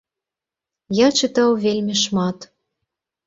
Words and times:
Я 0.99 1.07
чытаў 1.27 1.53
вельмі 1.65 1.95
шмат. 2.03 2.49